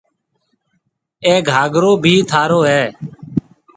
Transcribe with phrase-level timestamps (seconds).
[1.25, 2.83] اَي گھاگرو بي ٿارو هيَ۔